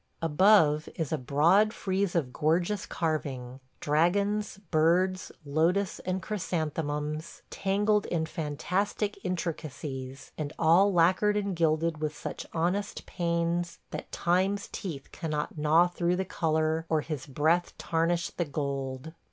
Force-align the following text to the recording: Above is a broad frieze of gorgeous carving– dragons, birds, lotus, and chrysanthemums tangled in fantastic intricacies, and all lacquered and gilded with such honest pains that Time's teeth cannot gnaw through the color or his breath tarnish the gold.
Above 0.23 0.89
is 0.95 1.11
a 1.11 1.17
broad 1.19 1.71
frieze 1.71 2.15
of 2.15 2.33
gorgeous 2.33 2.87
carving– 2.87 3.59
dragons, 3.81 4.57
birds, 4.71 5.31
lotus, 5.45 5.99
and 5.99 6.23
chrysanthemums 6.23 7.43
tangled 7.51 8.07
in 8.07 8.25
fantastic 8.25 9.19
intricacies, 9.23 10.31
and 10.39 10.53
all 10.57 10.91
lacquered 10.91 11.37
and 11.37 11.55
gilded 11.55 11.99
with 12.01 12.17
such 12.17 12.47
honest 12.51 13.05
pains 13.05 13.77
that 13.91 14.11
Time's 14.11 14.67
teeth 14.71 15.11
cannot 15.11 15.55
gnaw 15.59 15.85
through 15.85 16.15
the 16.15 16.25
color 16.25 16.87
or 16.89 17.01
his 17.01 17.27
breath 17.27 17.77
tarnish 17.77 18.31
the 18.31 18.45
gold. 18.45 19.13